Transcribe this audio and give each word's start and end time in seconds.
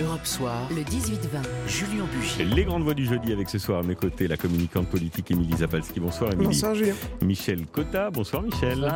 Europe 0.00 0.26
Soir, 0.26 0.68
le 0.70 0.82
18-20, 0.82 1.66
Julien 1.66 2.04
Bugier. 2.12 2.44
Les 2.44 2.64
grandes 2.64 2.84
voix 2.84 2.94
du 2.94 3.04
jeudi 3.04 3.32
avec 3.32 3.48
ce 3.48 3.58
soir 3.58 3.80
à 3.80 3.82
mes 3.82 3.96
côtés 3.96 4.28
la 4.28 4.36
communicante 4.36 4.86
politique 4.86 5.28
Émilie 5.32 5.56
Zapalski. 5.56 5.98
Bonsoir 5.98 6.32
Émilie. 6.32 6.46
Bonsoir 6.46 6.74
Julien. 6.76 6.94
Michel 7.20 7.66
Cotta. 7.66 8.08
Bonsoir 8.10 8.42
Michel. 8.42 8.88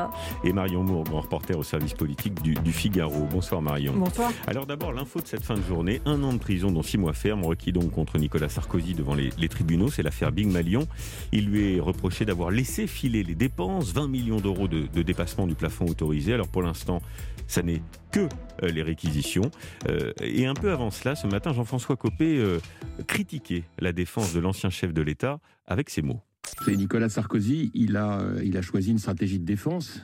Et 0.44 0.52
Marion 0.52 0.84
Moore, 0.84 1.02
grand 1.02 1.22
reporter 1.22 1.58
au 1.58 1.64
service 1.64 1.94
politique 1.94 2.40
du, 2.40 2.72
Figaro. 2.72 3.26
Bonsoir 3.32 3.60
Marion. 3.62 3.94
Bonsoir. 3.96 4.30
Alors 4.46 4.66
d'abord 4.66 4.92
l'info 4.92 5.20
de 5.20 5.26
cette 5.26 5.42
fin 5.42 5.54
de 5.54 5.62
journée. 5.62 6.00
Un 6.04 6.22
an 6.22 6.34
de 6.34 6.38
prison 6.38 6.70
dont 6.70 6.84
six 6.84 6.98
mois 6.98 7.14
ferme 7.14 7.44
requis 7.44 7.72
donc 7.72 7.90
contre 7.90 8.18
Nicolas 8.18 8.48
Sarkozy 8.48 8.94
devant 8.94 9.16
les, 9.16 9.48
tribunaux. 9.48 9.88
C'est 9.90 10.04
l'affaire 10.04 10.30
Big 10.30 10.46
Malion. 10.46 10.86
Il 11.32 11.46
lui 11.46 11.76
est 11.76 11.80
reproché 11.80 12.24
d'avoir 12.24 12.52
laissé 12.52 12.86
filer 12.86 13.24
les 13.24 13.34
dépenses. 13.34 13.92
20 13.92 14.06
millions 14.06 14.40
d'euros 14.40 14.68
de, 14.68 14.86
de 14.86 15.02
dépassement 15.02 15.48
du 15.48 15.56
plafond 15.56 15.86
autorisé. 15.86 16.32
Alors 16.32 16.48
pour 16.48 16.62
l'instant, 16.62 17.00
ça 17.48 17.62
n'est 17.62 17.82
que 18.12 18.28
euh, 18.62 18.68
les 18.68 18.82
réquisitions. 18.82 19.50
Euh, 19.88 20.12
et 20.20 20.46
un 20.46 20.54
peu 20.54 20.70
avant 20.70 20.91
cela, 20.92 21.14
ce 21.14 21.26
matin, 21.26 21.52
Jean-François 21.52 21.96
Copé 21.96 22.38
euh, 22.38 22.58
critiquait 23.06 23.64
la 23.78 23.92
défense 23.92 24.32
de 24.32 24.40
l'ancien 24.40 24.70
chef 24.70 24.92
de 24.92 25.02
l'État 25.02 25.40
avec 25.66 25.90
ces 25.90 26.02
mots. 26.02 26.20
C'est 26.64 26.76
Nicolas 26.76 27.08
Sarkozy, 27.08 27.70
il 27.74 27.96
a, 27.96 28.20
il 28.44 28.56
a 28.56 28.62
choisi 28.62 28.90
une 28.90 28.98
stratégie 28.98 29.38
de 29.38 29.44
défense 29.44 30.02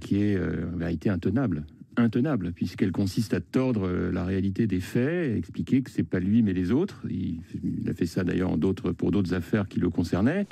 qui 0.00 0.22
est 0.22 0.38
en 0.38 0.76
vérité 0.76 1.10
intenable 1.10 1.66
intenable, 1.98 2.52
puisqu'elle 2.52 2.92
consiste 2.92 3.32
à 3.32 3.40
tordre 3.40 3.88
la 3.88 4.24
réalité 4.24 4.66
des 4.66 4.80
faits, 4.80 5.34
expliquer 5.34 5.82
que 5.82 5.90
c'est 5.90 6.02
pas 6.02 6.20
lui 6.20 6.42
mais 6.42 6.52
les 6.52 6.70
autres. 6.70 7.00
Il, 7.08 7.40
a 7.88 7.94
fait 7.94 8.04
ça 8.04 8.22
d'ailleurs 8.22 8.50
pour 8.98 9.10
d'autres 9.10 9.32
affaires 9.32 9.66
qui 9.66 9.80
le 9.80 9.88
concernaient. 9.88 10.46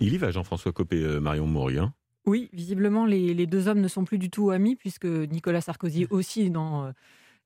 Il 0.00 0.12
y 0.12 0.18
va, 0.18 0.32
Jean-François 0.32 0.72
Copé, 0.72 1.20
Marion 1.20 1.46
Maurien. 1.46 1.94
Oui, 2.26 2.50
visiblement, 2.52 3.06
les, 3.06 3.46
deux 3.46 3.68
hommes 3.68 3.80
ne 3.80 3.88
sont 3.88 4.04
plus 4.04 4.18
du 4.18 4.30
tout 4.30 4.50
amis, 4.50 4.76
puisque 4.76 5.06
Nicolas 5.06 5.60
Sarkozy 5.60 6.06
aussi, 6.10 6.50
dans, 6.50 6.84
euh, 6.84 6.90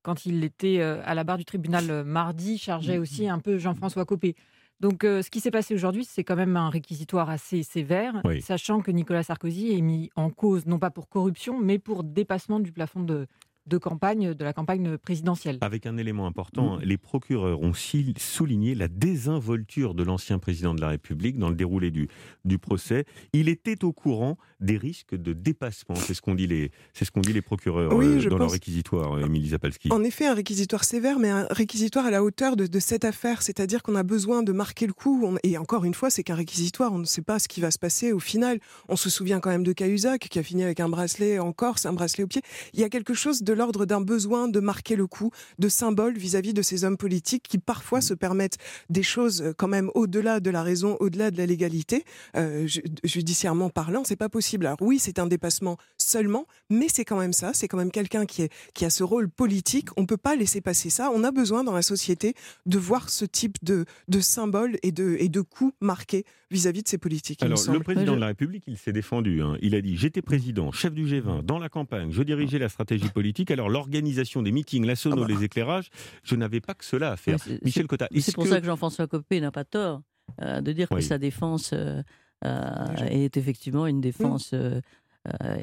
quand 0.04 0.26
il 0.26 0.44
était 0.44 0.78
euh, 0.80 1.02
à 1.04 1.14
la 1.14 1.24
barre 1.24 1.38
du 1.38 1.44
tribunal 1.44 1.90
euh, 1.90 2.04
mardi, 2.04 2.58
chargeait 2.58 2.98
aussi 2.98 3.28
un 3.28 3.40
peu 3.40 3.58
Jean-François 3.58 4.04
Copé. 4.04 4.36
Donc, 4.80 5.02
ce 5.02 5.30
qui 5.30 5.40
s'est 5.40 5.52
passé 5.52 5.72
aujourd'hui, 5.72 6.04
c'est 6.04 6.24
quand 6.24 6.34
même 6.36 6.56
un 6.56 6.68
réquisitoire 6.68 7.30
assez 7.30 7.62
sévère, 7.62 8.20
sachant 8.40 8.80
que 8.80 8.90
Nicolas 8.90 9.22
Sarkozy 9.22 9.72
est 9.72 9.80
mis 9.80 10.10
en 10.14 10.30
cause, 10.30 10.66
non 10.66 10.78
pas 10.78 10.90
pour 10.90 11.08
corruption, 11.08 11.58
mais 11.58 11.78
pour 11.78 12.02
dépassement 12.02 12.58
du 12.58 12.72
plafond 12.72 13.00
de, 13.00 13.26
de 13.66 13.78
campagne, 13.78 14.34
de 14.34 14.44
la 14.44 14.52
campagne 14.52 14.98
présidentielle. 14.98 15.58
Avec 15.60 15.86
un 15.86 15.96
élément 15.96 16.26
important, 16.26 16.76
mm. 16.76 16.82
les 16.82 16.98
procureurs 16.98 17.60
ont 17.60 17.72
souligné 17.74 18.74
la 18.74 18.88
désinvolture 18.88 19.94
de 19.94 20.02
l'ancien 20.02 20.38
président 20.38 20.74
de 20.74 20.80
la 20.80 20.88
République 20.88 21.38
dans 21.38 21.48
le 21.48 21.54
déroulé 21.54 21.90
du, 21.90 22.08
du 22.44 22.58
procès. 22.58 23.04
Il 23.32 23.48
était 23.48 23.84
au 23.84 23.92
courant 23.92 24.36
des 24.60 24.76
risques 24.76 25.14
de 25.14 25.32
dépassement. 25.32 25.94
C'est 25.94 26.14
ce 26.14 26.22
qu'ont 26.22 26.34
dit 26.34 26.46
les, 26.46 26.70
c'est 26.92 27.04
ce 27.04 27.10
qu'ont 27.10 27.20
dit 27.20 27.32
les 27.32 27.42
procureurs 27.42 27.92
euh, 27.92 28.28
dans 28.28 28.38
leur 28.38 28.50
réquisitoire, 28.50 29.14
euh, 29.14 29.24
Émilie 29.24 29.50
Zapalski. 29.50 29.88
En 29.92 30.02
effet, 30.02 30.26
un 30.26 30.34
réquisitoire 30.34 30.84
sévère, 30.84 31.18
mais 31.18 31.30
un 31.30 31.46
réquisitoire 31.50 32.06
à 32.06 32.10
la 32.10 32.22
hauteur 32.22 32.56
de, 32.56 32.78
cette 32.78 33.04
affaire. 33.04 33.42
C'est-à-dire 33.42 33.82
qu'on 33.82 33.94
a 33.94 34.02
besoin 34.02 34.42
de 34.42 34.52
marquer 34.52 34.86
le 34.86 34.92
coup. 34.92 35.36
et 35.42 35.58
encore 35.58 35.84
une 35.84 35.94
fois, 35.94 36.10
c'est 36.10 36.22
qu'un 36.22 36.34
réquisitoire. 36.34 36.92
On 36.92 36.98
ne 36.98 37.04
sait 37.04 37.22
pas 37.22 37.38
ce 37.38 37.48
qui 37.48 37.60
va 37.60 37.70
se 37.70 37.78
passer 37.78 38.12
au 38.12 38.18
final. 38.18 38.58
On 38.88 38.96
se 38.96 39.10
souvient 39.10 39.40
quand 39.40 39.50
même 39.50 39.64
de 39.64 39.72
Cahuzac, 39.72 40.28
qui 40.28 40.38
a 40.38 40.42
fini 40.42 40.64
avec 40.64 40.80
un 40.80 40.88
bracelet 40.88 41.38
en 41.38 41.52
Corse, 41.52 41.86
un 41.86 41.92
bracelet 41.92 42.24
au 42.24 42.26
pied. 42.26 42.42
Il 42.72 42.80
y 42.80 42.84
a 42.84 42.88
quelque 42.88 43.14
chose 43.14 43.42
de 43.42 43.53
l'ordre 43.54 43.86
d'un 43.86 44.00
besoin 44.00 44.48
de 44.48 44.60
marquer 44.60 44.96
le 44.96 45.06
coup, 45.06 45.30
de 45.58 45.68
symbole 45.68 46.16
vis-à-vis 46.16 46.54
de 46.54 46.62
ces 46.62 46.84
hommes 46.84 46.96
politiques 46.96 47.44
qui 47.48 47.58
parfois 47.58 48.00
se 48.00 48.14
permettent 48.14 48.58
des 48.90 49.02
choses 49.02 49.42
euh, 49.42 49.52
quand 49.56 49.68
même 49.68 49.90
au-delà 49.94 50.40
de 50.40 50.50
la 50.50 50.62
raison, 50.62 50.96
au-delà 51.00 51.30
de 51.30 51.38
la 51.38 51.46
légalité, 51.46 52.04
euh, 52.36 52.66
judiciairement 53.04 53.70
parlant, 53.70 54.04
c'est 54.04 54.16
pas 54.16 54.28
possible. 54.28 54.66
Alors 54.66 54.78
oui, 54.80 54.98
c'est 54.98 55.18
un 55.18 55.26
dépassement 55.26 55.78
seulement, 55.98 56.46
mais 56.70 56.88
c'est 56.88 57.04
quand 57.04 57.18
même 57.18 57.32
ça, 57.32 57.52
c'est 57.54 57.68
quand 57.68 57.78
même 57.78 57.90
quelqu'un 57.90 58.26
qui, 58.26 58.48
qui 58.74 58.84
a 58.84 58.90
ce 58.90 59.02
rôle 59.02 59.28
politique. 59.28 59.88
On 59.96 60.06
peut 60.06 60.16
pas 60.16 60.36
laisser 60.36 60.60
passer 60.60 60.90
ça. 60.90 61.10
On 61.14 61.24
a 61.24 61.30
besoin 61.30 61.64
dans 61.64 61.72
la 61.72 61.82
société 61.82 62.34
de 62.66 62.78
voir 62.78 63.10
ce 63.10 63.24
type 63.24 63.56
de, 63.62 63.84
de 64.08 64.20
symbole 64.20 64.76
et 64.82 64.92
de, 64.92 65.16
et 65.18 65.28
de 65.28 65.40
coups 65.40 65.74
marqués 65.80 66.24
vis-à-vis 66.50 66.82
de 66.82 66.88
ces 66.88 66.98
politiques. 66.98 67.42
Alors, 67.42 67.58
le 67.70 67.80
président 67.80 68.14
de 68.14 68.20
la 68.20 68.28
République, 68.28 68.64
il 68.66 68.78
s'est 68.78 68.92
défendu. 68.92 69.42
Hein. 69.42 69.56
Il 69.60 69.74
a 69.74 69.80
dit 69.80 69.96
J'étais 69.96 70.22
président, 70.22 70.72
chef 70.72 70.94
du 70.94 71.04
G20, 71.04 71.42
dans 71.42 71.58
la 71.58 71.68
campagne, 71.68 72.10
je 72.10 72.22
dirigeais 72.22 72.58
la 72.58 72.68
stratégie 72.68 73.08
politique. 73.08 73.43
Alors, 73.50 73.68
l'organisation 73.68 74.42
des 74.42 74.52
meetings, 74.52 74.84
la 74.84 74.96
sono, 74.96 75.22
ah 75.24 75.26
bah. 75.26 75.34
les 75.34 75.44
éclairages, 75.44 75.90
je 76.22 76.36
n'avais 76.36 76.60
pas 76.60 76.74
que 76.74 76.84
cela 76.84 77.12
à 77.12 77.16
faire. 77.16 77.38
Michel 77.62 77.86
Cotta. 77.86 78.08
C'est 78.18 78.34
pour 78.34 78.46
ça 78.46 78.60
que 78.60 78.66
Jean-François 78.66 79.06
Copé 79.06 79.40
n'a 79.40 79.50
pas 79.50 79.64
tort 79.64 80.02
euh, 80.42 80.60
de 80.60 80.72
dire 80.72 80.88
que 80.88 81.00
sa 81.00 81.18
défense 81.18 81.72
euh, 81.72 82.02
euh, 82.44 82.94
est 83.08 83.36
effectivement 83.36 83.86
une 83.86 84.00
défense 84.00 84.54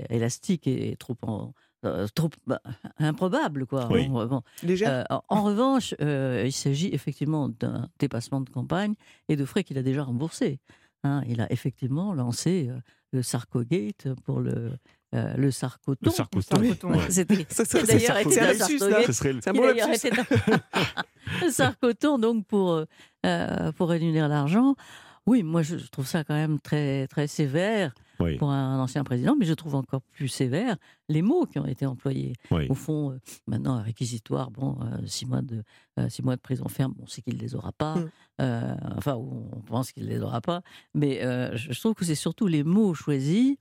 élastique 0.10 0.68
et 0.68 0.96
trop 0.98 1.16
trop 2.16 2.30
bah, 2.48 2.62
improbable 3.00 3.66
quoi. 3.66 3.86
en 3.86 5.44
revanche, 5.44 5.94
il 6.00 6.52
s'agit 6.52 6.90
effectivement 6.94 7.50
d'un 7.50 7.90
dépassement 8.00 8.42
de 8.42 8.50
campagne 8.50 8.96
et 9.30 9.36
de 9.36 9.46
frais 9.46 9.64
qu'il 9.64 9.78
a 9.78 9.84
déjà 9.84 10.04
remboursés. 10.04 10.60
Hein. 11.04 11.24
il 11.28 11.42
a 11.42 11.52
effectivement 11.52 12.14
lancé 12.14 12.70
le 13.12 13.24
Sarkogate 13.24 14.14
pour 14.24 14.40
le 14.40 14.72
euh, 15.14 15.34
le 15.36 15.52
sarcoton. 15.52 15.98
Le 16.06 16.10
sarcoton. 16.10 16.94
C'était 17.10 17.84
d'ailleurs 17.84 18.18
le 21.42 21.50
sarcoton 21.50 22.18
donc 22.18 22.46
pour 22.46 22.72
euh, 22.72 22.86
euh, 23.26 23.74
pour 23.74 23.90
réunir 23.90 24.30
l'argent. 24.30 24.76
Oui, 25.26 25.44
moi 25.44 25.64
je 25.64 25.76
trouve 25.76 26.08
ça 26.08 26.24
quand 26.24 26.34
même 26.34 26.60
très 26.60 27.08
très 27.08 27.28
sévère 27.28 27.94
pour 28.40 28.52
un 28.52 28.80
ancien 28.80 29.04
président, 29.04 29.36
mais 29.38 29.46
je 29.46 29.54
trouve 29.54 29.76
encore 29.76 30.02
plus 30.02 30.30
sévère 30.30 30.78
les 31.10 31.22
mots 31.22 31.46
qui 31.46 31.60
ont 31.60 31.66
été 31.66 31.86
employés. 31.86 32.34
Au 32.70 32.74
fond, 32.74 33.20
maintenant 33.48 33.76
un 33.76 33.82
réquisitoire, 33.82 34.50
bon, 34.50 34.80
six 35.06 35.26
mois 35.26 35.42
de 35.42 35.64
six 36.08 36.24
mois 36.24 36.38
de 36.38 36.42
prison 36.42 36.68
ferme, 36.70 36.94
on 37.02 37.08
sait 37.08 37.22
qu'il 37.22 37.38
les 37.38 37.54
aura 37.54 37.72
pas. 37.72 37.96
Mm. 37.96 38.78
enfin, 38.96 39.16
on 39.16 39.62
pense 39.66 39.92
qu'il 39.92 40.08
les 40.08 40.22
aura 40.22 40.40
pas, 40.40 40.62
mais 40.94 41.20
je 41.56 41.80
trouve 41.80 41.96
que 41.96 42.06
c'est 42.06 42.16
surtout 42.16 42.48
les 42.48 42.64
mots 42.64 42.94
choisis 42.94 43.58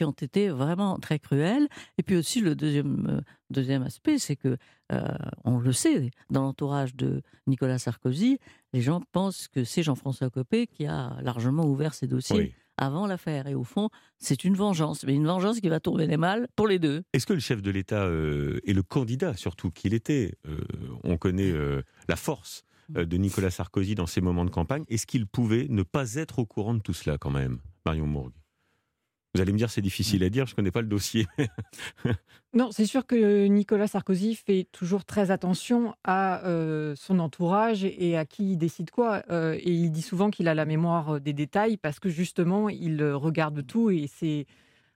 qui 0.00 0.04
ont 0.04 0.12
été 0.12 0.48
vraiment 0.48 0.98
très 0.98 1.18
cruels. 1.18 1.68
Et 1.98 2.02
puis 2.02 2.16
aussi 2.16 2.40
le 2.40 2.54
deuxième, 2.54 3.06
euh, 3.06 3.20
deuxième 3.50 3.82
aspect, 3.82 4.18
c'est 4.18 4.34
que, 4.34 4.56
euh, 4.92 5.02
on 5.44 5.58
le 5.58 5.72
sait, 5.72 6.10
dans 6.30 6.40
l'entourage 6.40 6.96
de 6.96 7.20
Nicolas 7.46 7.78
Sarkozy, 7.78 8.38
les 8.72 8.80
gens 8.80 9.02
pensent 9.12 9.46
que 9.48 9.62
c'est 9.62 9.82
Jean-François 9.82 10.30
Copé 10.30 10.66
qui 10.66 10.86
a 10.86 11.18
largement 11.20 11.66
ouvert 11.66 11.92
ses 11.92 12.06
dossiers. 12.06 12.54
Avant 12.78 13.06
l'affaire. 13.06 13.46
Et 13.46 13.54
au 13.54 13.62
fond, 13.62 13.90
c'est 14.16 14.42
une 14.42 14.54
vengeance, 14.54 15.04
mais 15.04 15.14
une 15.14 15.26
vengeance 15.26 15.60
qui 15.60 15.68
va 15.68 15.80
tourner 15.80 16.06
les 16.06 16.16
mal 16.16 16.48
pour 16.56 16.66
les 16.66 16.78
deux. 16.78 17.02
Est-ce 17.12 17.26
que 17.26 17.34
le 17.34 17.40
chef 17.40 17.60
de 17.60 17.70
l'État 17.70 18.04
euh, 18.04 18.58
et 18.64 18.72
le 18.72 18.82
candidat, 18.82 19.34
surtout 19.34 19.70
qu'il 19.70 19.92
était, 19.92 20.32
on 21.04 21.18
connaît 21.18 21.52
la 22.08 22.16
force 22.16 22.64
de 22.88 23.16
Nicolas 23.18 23.50
Sarkozy 23.50 23.96
dans 23.96 24.06
ses 24.06 24.22
moments 24.22 24.46
de 24.46 24.50
campagne, 24.50 24.84
est-ce 24.88 25.06
qu'il 25.06 25.26
pouvait 25.26 25.66
ne 25.68 25.82
pas 25.82 26.14
être 26.14 26.38
au 26.38 26.46
courant 26.46 26.72
de 26.72 26.80
tout 26.80 26.94
cela 26.94 27.18
quand 27.18 27.30
même, 27.30 27.58
Marion 27.84 28.06
Mourgue 28.06 28.39
vous 29.34 29.40
allez 29.40 29.52
me 29.52 29.58
dire 29.58 29.70
c'est 29.70 29.80
difficile 29.80 30.24
à 30.24 30.28
dire, 30.28 30.46
je 30.46 30.52
ne 30.52 30.56
connais 30.56 30.70
pas 30.72 30.80
le 30.80 30.88
dossier. 30.88 31.26
non, 32.54 32.70
c'est 32.72 32.86
sûr 32.86 33.06
que 33.06 33.46
Nicolas 33.46 33.86
Sarkozy 33.86 34.34
fait 34.34 34.66
toujours 34.72 35.04
très 35.04 35.30
attention 35.30 35.94
à 36.02 36.44
euh, 36.46 36.94
son 36.96 37.20
entourage 37.20 37.84
et 37.84 38.16
à 38.16 38.24
qui 38.24 38.52
il 38.52 38.56
décide 38.56 38.90
quoi. 38.90 39.22
Euh, 39.30 39.54
et 39.54 39.70
il 39.70 39.90
dit 39.90 40.02
souvent 40.02 40.30
qu'il 40.30 40.48
a 40.48 40.54
la 40.54 40.64
mémoire 40.64 41.20
des 41.20 41.32
détails 41.32 41.76
parce 41.76 42.00
que 42.00 42.08
justement, 42.08 42.68
il 42.68 43.04
regarde 43.04 43.64
tout 43.64 43.90
et 43.90 44.08
c'est 44.08 44.46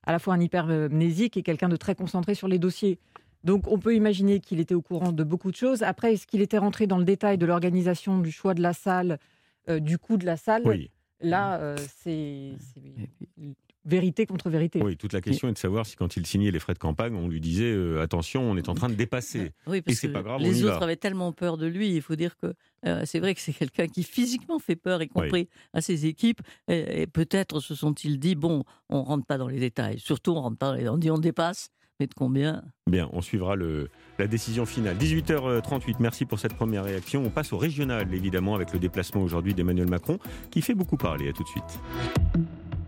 à 0.03 0.11
la 0.11 0.19
fois 0.19 0.34
un 0.34 0.41
hypermnésique 0.41 1.37
et 1.37 1.43
quelqu'un 1.43 1.69
de 1.69 1.77
très 1.77 1.94
concentré 1.94 2.34
sur 2.34 2.49
les 2.49 2.59
dossiers. 2.59 2.99
Donc 3.44 3.69
on 3.69 3.78
peut 3.78 3.94
imaginer 3.94 4.41
qu'il 4.41 4.59
était 4.59 4.75
au 4.75 4.83
courant 4.83 5.12
de 5.12 5.23
beaucoup 5.23 5.53
de 5.53 5.56
choses. 5.56 5.84
Après, 5.84 6.15
est-ce 6.15 6.27
qu'il 6.27 6.41
était 6.41 6.59
rentré 6.59 6.89
dans 6.89 6.99
le 6.99 7.05
détail 7.05 7.39
de 7.39 7.47
l'organisation, 7.47 8.19
du 8.19 8.33
choix 8.33 8.55
de 8.55 8.62
la 8.62 8.73
salle, 8.73 9.19
euh, 9.69 9.78
du 9.78 9.97
coût 9.97 10.17
de 10.17 10.27
la 10.27 10.37
salle? 10.37 10.65
Là, 11.21 11.77
c'est 12.03 12.53
vérité 13.84 14.27
contre 14.27 14.50
vérité. 14.50 14.83
Oui, 14.83 14.97
toute 14.97 15.12
la 15.12 15.21
question 15.21 15.49
est 15.49 15.53
de 15.53 15.59
savoir 15.59 15.87
si 15.87 15.97
quand 15.97 16.17
il 16.17 16.27
signait 16.27 16.50
les 16.50 16.59
frais 16.59 16.75
de 16.75 16.78
campagne, 16.78 17.15
on 17.15 17.28
lui 17.28 17.41
disait 17.41 17.72
euh, 17.72 18.03
attention, 18.03 18.43
on 18.43 18.56
est 18.56 18.69
en 18.69 18.75
train 18.75 18.89
de 18.89 18.95
dépasser. 18.95 19.53
Oui, 19.67 19.83
parce 19.83 20.03
Et 20.03 20.09
que 20.09 20.12
pas 20.12 20.22
grave, 20.22 20.41
les 20.41 20.65
autres 20.65 20.83
avaient 20.83 20.97
tellement 20.97 21.33
peur 21.33 21.56
de 21.56 21.67
lui. 21.67 21.94
Il 21.94 22.03
faut 22.03 22.17
dire 22.17 22.37
que 22.37 22.55
euh, 22.87 23.03
c'est 23.05 23.20
vrai 23.20 23.35
que 23.35 23.41
c'est 23.41 23.53
quelqu'un 23.53 23.87
qui 23.87 24.03
physiquement 24.03 24.59
fait 24.59 24.76
peur, 24.76 25.03
y 25.03 25.09
compris 25.09 25.49
à 25.73 25.81
ses 25.81 26.06
équipes. 26.06 26.41
Et, 26.69 27.06
peut-être 27.06 27.61
se 27.61 27.75
sont-ils 27.75 28.19
dit 28.19 28.35
bon, 28.35 28.64
on 28.88 29.03
rentre 29.03 29.26
pas 29.26 29.38
dans 29.38 29.49
les 29.49 29.61
détails. 29.61 29.99
Surtout, 29.99 30.32
on 30.32 30.41
rentre 30.41 30.59
pas. 30.59 30.76
On 30.91 30.99
dit 30.99 31.11
on 31.11 31.19
dépasse. 31.19 31.70
Mais 32.00 32.09
de 32.09 32.14
combien? 32.14 32.64
Bien, 32.91 33.09
on 33.12 33.20
suivra 33.20 33.55
le, 33.55 33.88
la 34.19 34.26
décision 34.26 34.67
finale. 34.67 34.97
18h38, 34.97 35.97
merci 36.00 36.25
pour 36.25 36.41
cette 36.41 36.55
première 36.55 36.82
réaction. 36.82 37.23
On 37.25 37.31
passe 37.31 37.53
au 37.53 37.56
régional, 37.56 38.12
évidemment, 38.12 38.56
avec 38.56 38.73
le 38.73 38.81
déplacement 38.81 39.23
aujourd'hui 39.23 39.55
d'Emmanuel 39.55 39.88
Macron, 39.88 40.19
qui 40.50 40.61
fait 40.61 40.75
beaucoup 40.75 40.97
parler. 40.97 41.29
À 41.29 41.32
tout 41.32 41.44
de 41.44 41.49
suite. 41.49 41.79